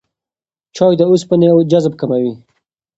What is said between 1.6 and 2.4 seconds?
جذب کموي.